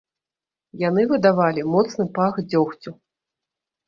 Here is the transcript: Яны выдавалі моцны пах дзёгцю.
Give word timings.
Яны 0.83 1.03
выдавалі 1.11 1.65
моцны 1.73 2.05
пах 2.15 2.39
дзёгцю. 2.49 2.95